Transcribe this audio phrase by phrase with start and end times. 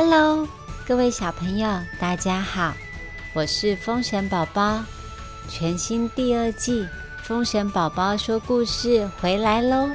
[0.00, 0.46] Hello，
[0.86, 1.68] 各位小朋友，
[1.98, 2.72] 大家好，
[3.32, 4.80] 我是风神宝宝。
[5.48, 6.82] 全新第二季
[7.24, 9.90] 《风神宝宝说故事》回来喽！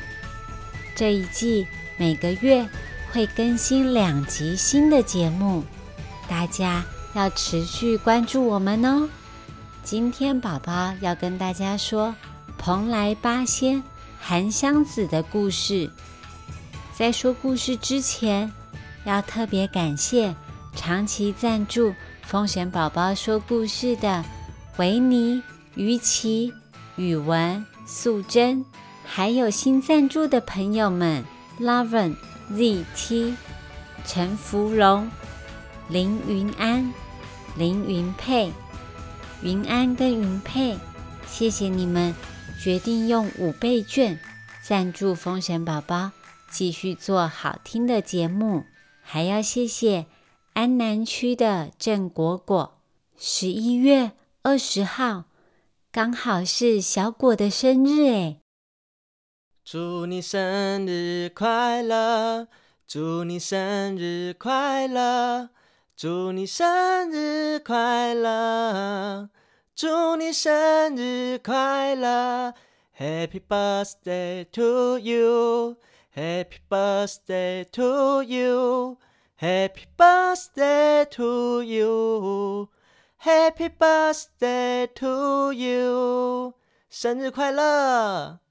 [0.93, 1.65] 这一季
[1.95, 2.67] 每个月
[3.13, 5.63] 会更新两集新的节目，
[6.27, 9.07] 大家要持续关注我们哦。
[9.85, 12.13] 今天宝宝要跟大家说
[12.57, 13.81] 蓬莱八仙
[14.19, 15.89] 韩湘子的故事。
[16.93, 18.51] 在说故事之前，
[19.05, 20.35] 要特别感谢
[20.75, 24.23] 长期赞助风神宝宝说故事的
[24.77, 25.41] 维尼、
[25.75, 26.53] 于琪、
[26.95, 28.65] 宇文、素贞，
[29.05, 31.23] 还有新赞助的朋友们
[31.59, 32.15] ：Loven、
[32.51, 33.35] ZT、
[34.05, 35.09] 陈芙蓉、
[35.89, 36.91] 林云安、
[37.55, 38.51] 林云佩。
[39.41, 40.77] 云安跟云佩，
[41.27, 42.15] 谢谢你们
[42.57, 44.17] 决定用五倍券
[44.61, 46.11] 赞助风神宝宝，
[46.49, 48.63] 继续做好听的节目。
[49.05, 50.07] 还要谢谢
[50.53, 52.79] 安南区的郑果果，
[53.17, 55.25] 十一月二十号
[55.91, 58.39] 刚好是小果的生日诶
[59.63, 62.47] 祝你生日快乐！
[62.87, 65.49] 祝你生日快乐！
[65.95, 69.29] 祝你生日快乐！
[69.75, 72.53] 祝你生日快乐
[72.97, 75.77] ！Happy birthday to you
[76.15, 86.53] Happy birthday to you！Happy birthday to you！Happy birthday to you！
[86.87, 88.41] 生日快乐！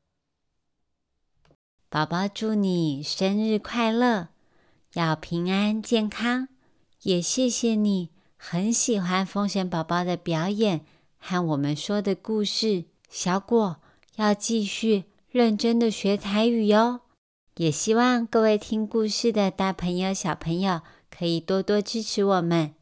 [1.89, 4.31] 宝宝祝你生日快乐，
[4.95, 6.49] 要平安健康。
[7.03, 10.85] 也谢谢你很喜欢风险宝宝的表演
[11.17, 13.81] 和我们说的故事，小果
[14.17, 17.02] 要继续认真的学台语哟。
[17.57, 20.81] 也希望各位听故事的大朋友、小朋友
[21.11, 22.75] 可以多多支持我们，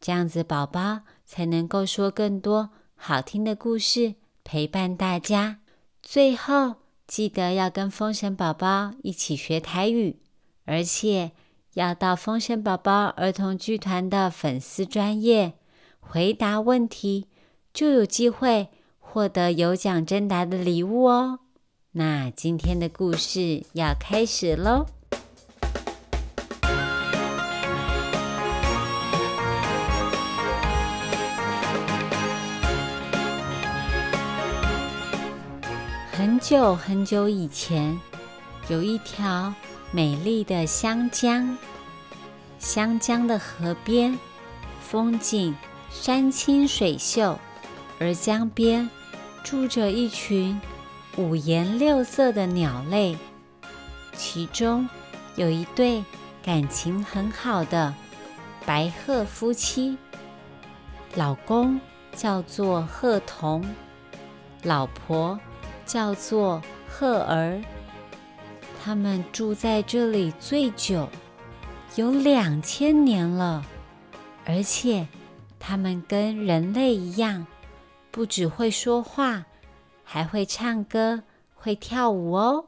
[0.00, 5.60] 这样子宝宝才能够说更多好听的故事陪伴大家。
[6.02, 10.20] 最后记得要跟风神宝宝一起学台语，
[10.64, 11.32] 而且。
[11.74, 15.52] 要到风神宝宝儿童剧团的粉丝专业
[16.00, 17.28] 回答问题，
[17.72, 21.38] 就有机会获得有奖征答的礼物哦。
[21.92, 24.86] 那今天的故事要开始喽。
[36.12, 37.98] 很久很久以前，
[38.68, 39.54] 有一条。
[39.90, 41.56] 美丽的湘江，
[42.58, 44.18] 湘江的河边，
[44.82, 45.56] 风景
[45.90, 47.38] 山清水秀，
[47.98, 48.90] 而江边
[49.42, 50.60] 住着一群
[51.18, 53.18] 五颜六色的鸟类，
[54.14, 54.88] 其中
[55.34, 56.04] 有一对
[56.44, 57.92] 感情很好的
[58.64, 59.98] 白鹤夫妻，
[61.16, 61.80] 老公
[62.14, 63.64] 叫做鹤童，
[64.62, 65.36] 老婆
[65.84, 67.60] 叫做鹤儿。
[68.80, 71.08] 他们住在这里最久，
[71.96, 73.66] 有两千年了，
[74.46, 75.08] 而且
[75.58, 77.44] 他们跟人类一样，
[78.12, 79.44] 不只会说话，
[80.10, 81.22] 还会唱歌、
[81.54, 82.64] 会跳舞哦。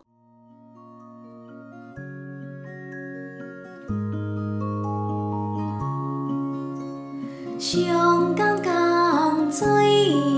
[7.58, 10.29] 香港港最。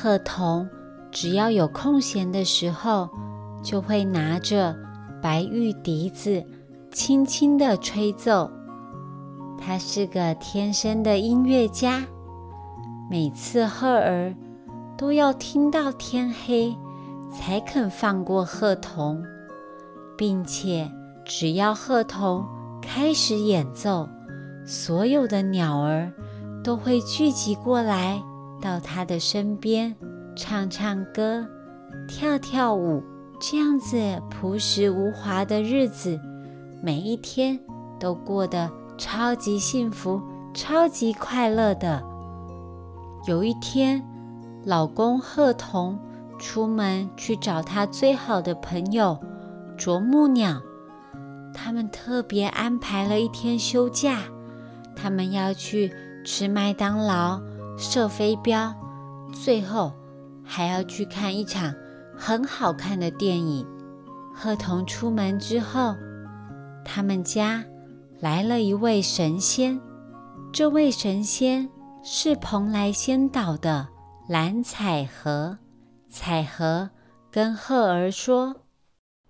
[0.00, 0.68] 鹤童
[1.10, 3.08] 只要有空闲的时候，
[3.64, 4.76] 就会拿着
[5.20, 6.44] 白玉笛子，
[6.92, 8.48] 轻轻地吹奏。
[9.60, 12.04] 他是个天生的音乐家。
[13.10, 14.32] 每次鹤儿
[14.96, 16.76] 都要听到天黑，
[17.32, 19.20] 才肯放过鹤童，
[20.16, 20.88] 并且
[21.24, 22.46] 只要鹤童
[22.80, 24.08] 开始演奏，
[24.64, 26.12] 所有的鸟儿
[26.62, 28.22] 都会聚集过来。
[28.60, 29.94] 到他的身边，
[30.36, 31.46] 唱唱歌，
[32.08, 33.02] 跳跳舞，
[33.40, 33.98] 这样子
[34.30, 36.18] 朴实无华的日子，
[36.82, 37.58] 每一天
[37.98, 40.20] 都过得超级幸福、
[40.52, 42.02] 超级快乐的。
[43.26, 44.02] 有一天，
[44.64, 45.98] 老公贺童
[46.38, 49.18] 出门去找他最好的朋友
[49.76, 50.60] 啄木鸟，
[51.54, 54.22] 他们特别安排了一天休假，
[54.94, 55.92] 他们要去。
[56.24, 57.40] 吃麦当劳、
[57.78, 58.74] 射飞镖，
[59.32, 59.92] 最后
[60.44, 61.72] 还要去看一场
[62.16, 63.64] 很好看的电影。
[64.34, 65.94] 鹤童出门之后，
[66.84, 67.64] 他们家
[68.18, 69.80] 来了一位神仙。
[70.52, 71.70] 这位神仙
[72.02, 73.88] 是蓬莱仙岛的
[74.28, 75.58] 蓝采和。
[76.10, 76.90] 彩和
[77.30, 78.62] 跟鹤儿说：“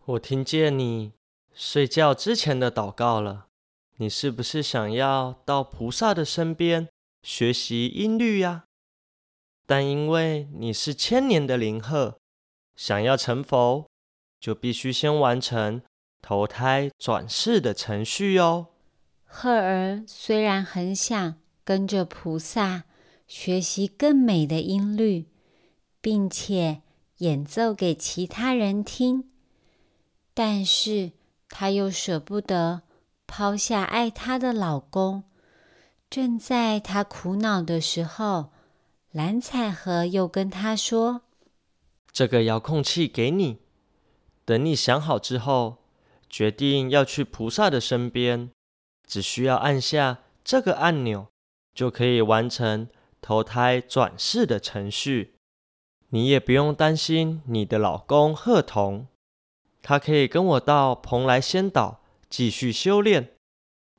[0.06, 1.12] 我听见你
[1.52, 3.46] 睡觉之前的祷告了。
[3.96, 6.88] 你是不是想要到菩萨的身边
[7.22, 8.64] 学习音律呀？
[9.66, 12.18] 但因为你是千年的灵鹤，
[12.74, 13.86] 想要成佛，
[14.40, 15.82] 就必须先完成
[16.22, 18.68] 投胎转世的程序哦。”
[19.30, 22.84] 鹤儿虽然很想跟着菩萨
[23.26, 25.26] 学习更美的音律，
[26.00, 26.80] 并且
[27.18, 29.30] 演奏给其他人听，
[30.32, 31.12] 但是
[31.50, 32.84] 她又舍不得
[33.26, 35.24] 抛下爱她的老公。
[36.10, 38.50] 正在他苦恼的时候，
[39.12, 41.22] 蓝采和又跟他说
[42.10, 43.58] ：“这个遥控器给你，
[44.44, 45.78] 等你想好之后，
[46.30, 48.50] 决定要去菩萨的身边。”
[49.06, 51.28] 只需要按下这个按钮，
[51.74, 52.88] 就可以完成
[53.22, 55.34] 投胎转世的程序。
[56.10, 59.06] 你也不用担心你的老公鹤童，
[59.80, 63.32] 他可以跟我到蓬莱仙岛继续修炼。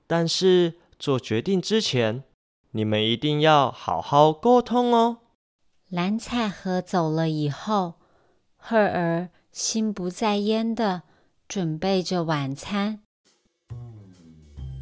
[0.06, 2.24] 但是做决定之前，
[2.72, 5.19] 你们一定要好好沟通哦。
[5.88, 7.94] 蓝采和走了以后，
[8.57, 11.04] 赫儿心不在焉的
[11.48, 13.00] 准备着晚餐。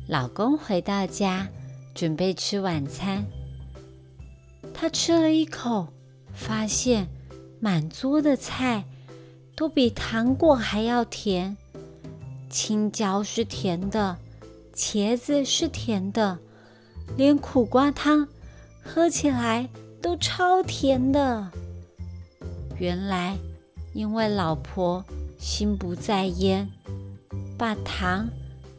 [0.07, 1.47] 老公回到家，
[1.93, 3.25] 准备吃晚餐。
[4.73, 5.87] 他吃了一口，
[6.33, 7.07] 发现
[7.61, 8.83] 满桌的菜
[9.55, 11.55] 都比糖果还要甜。
[12.49, 14.17] 青椒是甜的，
[14.77, 16.38] 茄子是甜的，
[17.18, 18.27] 连苦瓜汤
[18.83, 19.68] 喝起来
[20.00, 21.51] 都超甜的。
[22.77, 23.35] 原来，
[23.94, 25.03] 因为老婆
[25.39, 26.69] 心不在焉，
[27.57, 28.29] 把糖。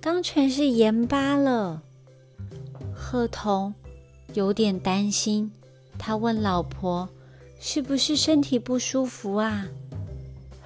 [0.00, 1.82] 当成是盐巴了。
[2.94, 3.74] 鹤童
[4.32, 5.50] 有点担心，
[5.98, 7.08] 他问老婆
[7.58, 9.66] ：“是不是身体不舒服啊？”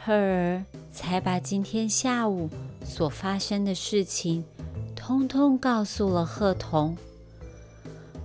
[0.04, 0.62] 鹤儿
[0.92, 2.50] 才把今天下午
[2.84, 4.44] 所发生的事情
[5.04, 6.96] 通通告诉了鹤童。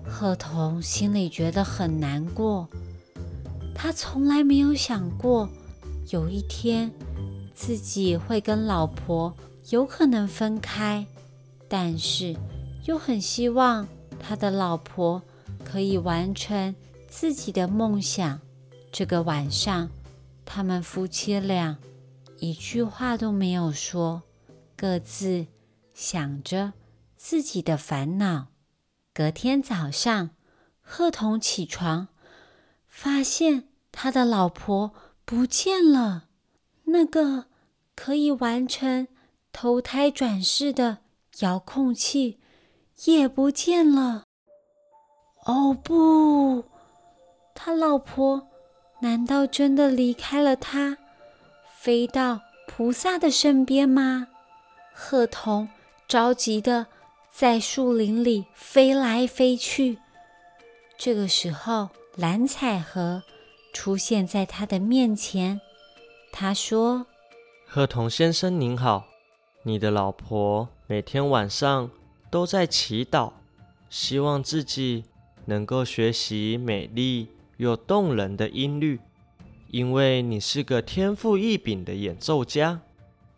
[0.06, 2.70] 鹤童心里觉得很难过，
[3.74, 5.50] 他从来没有想过
[6.10, 6.92] 有一天
[7.56, 9.36] 自己会跟老婆。
[9.70, 11.06] 有可能分开，
[11.68, 12.38] 但是
[12.86, 13.86] 又很希望
[14.18, 15.22] 他的老婆
[15.66, 16.74] 可以完成
[17.10, 18.40] 自己的梦想。
[18.92, 19.90] 这个晚上，
[20.46, 21.76] 他们夫妻俩
[22.38, 24.22] 一句话都没有说，
[24.78, 25.48] 各自
[25.98, 26.74] 想着
[27.16, 28.50] 自己的烦恼。
[29.16, 30.30] 隔天早上，
[30.80, 32.10] 鹤童起床，
[32.86, 34.94] 发现他的老婆
[35.26, 36.26] 不见了，
[36.84, 37.46] 那个
[37.96, 39.08] 可以完成。
[39.52, 41.00] 投胎转世的
[41.40, 42.40] 遥控器
[43.06, 44.26] 也不见了。
[45.46, 46.66] 哦不，
[47.56, 48.50] 他老婆
[49.02, 51.00] 难道真的离开了他，
[51.76, 54.28] 飞到菩萨的身边吗？
[54.94, 55.68] 鹤童
[56.08, 56.88] 着急的
[57.30, 59.98] 在树林里飞来飞去。
[60.98, 63.24] 这个时候，蓝采和
[63.74, 65.60] 出现在他的面前。
[66.32, 67.06] 他说
[67.68, 69.08] ：“鹤童先生您好。”
[69.64, 71.92] 你的老婆每天晚上
[72.30, 73.34] 都在祈祷，
[73.90, 75.04] 希望自己
[75.46, 79.02] 能够学习美丽又动人的音律，
[79.70, 82.80] 因为你是个天赋异禀的演奏家，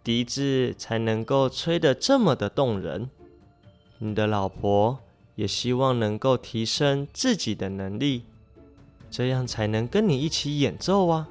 [0.10, 3.12] 笛子才能够吹得这么的动人。
[4.00, 4.98] 你的老婆
[5.36, 8.24] 也希望能够提升自己的能力，
[9.12, 11.30] 这样才能跟你一起演奏啊。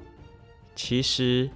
[0.77, 1.49] 其实，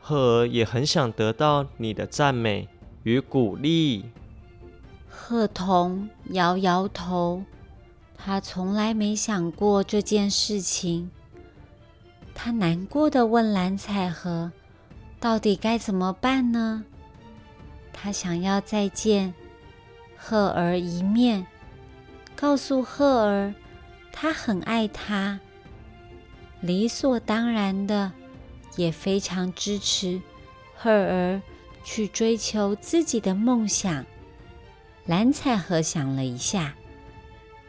[0.00, 2.68] 赫尔也很想得到你的赞美。
[3.04, 4.06] 与鼓励。
[5.08, 7.44] 鹤童摇摇头，
[8.16, 11.08] 他从来没想过这件事情。
[12.34, 14.50] 他难过的问蓝采和
[15.24, 16.84] ：“到底该怎么办呢？”
[17.94, 19.32] 他想要再见
[20.18, 21.46] 赫儿一面，
[22.36, 23.54] 告诉赫儿
[24.12, 25.40] 他很爱他，
[26.60, 28.12] 理所当然的
[28.76, 30.20] 也非常支持
[30.76, 31.40] 赫儿。
[31.86, 34.06] 去追求自己的梦想。
[35.04, 36.74] 蓝采和想了一下，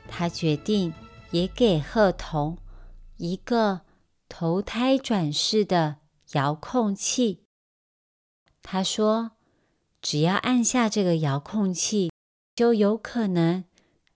[0.08, 0.94] 他决定
[1.32, 2.58] 也给鹤童
[3.18, 3.82] 一个
[4.30, 5.98] 投胎转世的
[6.32, 7.45] 遥控器。
[8.68, 9.34] 他说
[10.02, 12.12] ：“只要按下这个遥控器，
[12.56, 13.64] 就有可能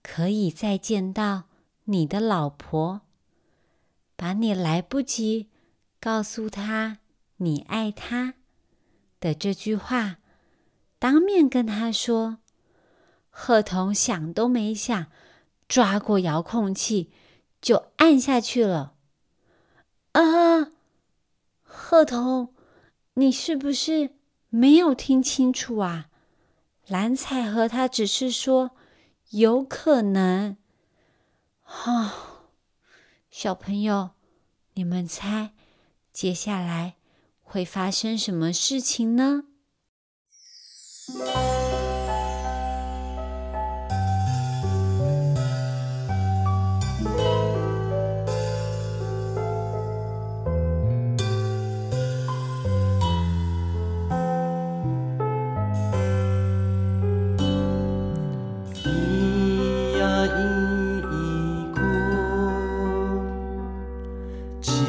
[0.02, 1.44] 可以再见到
[1.84, 3.02] 你的老婆，
[4.16, 5.48] 把你来不及
[6.00, 6.98] 告诉她
[7.36, 8.34] 你爱她
[9.20, 10.16] 的这句话
[10.98, 12.38] 当面跟她说。
[13.30, 15.06] 贺童想都没想，
[15.68, 17.12] 抓过遥控器
[17.62, 18.94] 就按下去了。
[20.12, 20.72] 啊，
[21.62, 22.52] 贺童，
[23.14, 24.16] 你是不是
[24.50, 26.08] 没有听清楚啊？
[26.86, 28.72] 蓝彩和他只是说
[29.30, 30.56] 有可能。
[31.62, 32.50] 啊，
[33.30, 34.10] 小朋友，
[34.74, 35.52] 你们猜
[36.12, 36.96] 接下来
[37.42, 39.44] 会发生什么事情呢？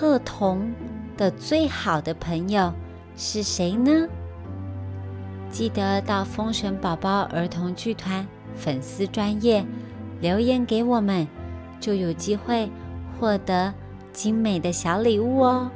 [0.00, 0.72] 贺童
[1.16, 2.72] 的最好的朋友
[3.16, 4.06] 是谁呢？
[5.50, 8.24] 记得到风神宝宝儿童剧团
[8.54, 9.66] 粉丝专业
[10.20, 11.26] 留言给我们，
[11.80, 12.70] 就有机会
[13.18, 13.74] 获得
[14.12, 15.68] 精美的小礼物哦。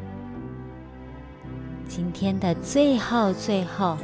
[1.89, 3.99] 今天的最后最后，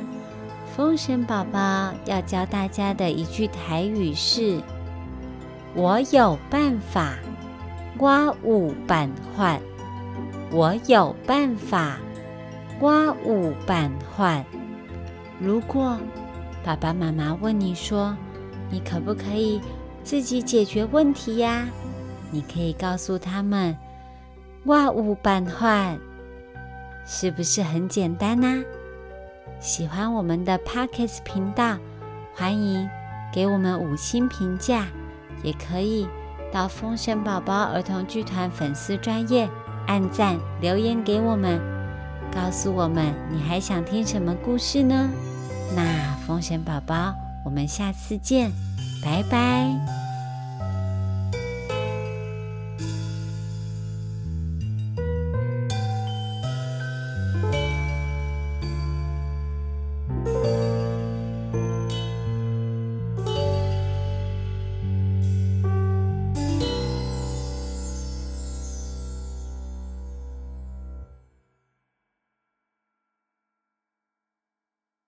[0.74, 4.60] 风神宝宝要教大家的一句台语是。
[5.76, 7.14] 我有办法，
[7.98, 9.60] 我有办法，
[10.50, 11.98] 我有办法，
[12.80, 12.92] 我
[13.26, 14.42] 有办法。
[15.38, 15.98] 如果
[16.64, 18.16] 爸爸妈妈问你说
[18.70, 19.60] ：“你可不可以
[20.02, 21.66] 自己解决问题呀？”
[22.30, 23.76] 你可以告诉他们
[24.64, 25.96] ：“我有办法。”
[27.06, 28.62] 是不是很简单呢？
[29.60, 31.76] 喜欢我们的 Pockets 频道，
[32.34, 32.88] 欢迎
[33.32, 34.86] 给我们五星评价。
[35.42, 36.08] 也可以
[36.52, 39.48] 到风神宝宝儿童剧团粉丝专业
[39.88, 41.60] 按赞留言给我们，
[42.32, 45.10] 告诉我们你还想听什么故事呢？
[45.74, 47.12] 那风神宝宝，
[47.44, 48.52] 我们下次见，
[49.02, 49.97] 拜拜。